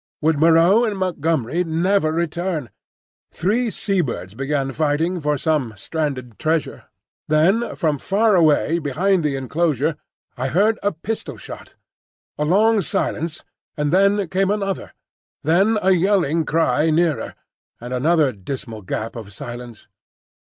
[0.21, 2.71] Would Moreau and Montgomery never return?
[3.31, 6.85] Three sea birds began fighting for some stranded treasure.
[7.27, 9.95] Then from far away behind the enclosure
[10.35, 11.75] I heard a pistol shot.
[12.39, 13.43] A long silence,
[13.77, 14.93] and then came another.
[15.43, 17.35] Then a yelling cry nearer,
[17.79, 19.87] and another dismal gap of silence.